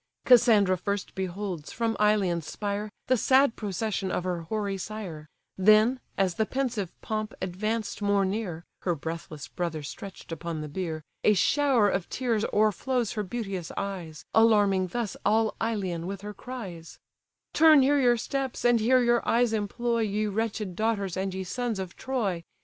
[0.25, 5.27] Cassandra first beholds, from Ilion's spire, The sad procession of her hoary sire;
[5.59, 11.03] Then, as the pensive pomp advanced more near, (Her breathless brother stretched upon the bier,)
[11.23, 16.97] A shower of tears o'erflows her beauteous eyes, Alarming thus all Ilion with her cries:
[17.53, 21.77] "Turn here your steps, and here your eyes employ, Ye wretched daughters, and ye sons
[21.77, 22.43] of Troy!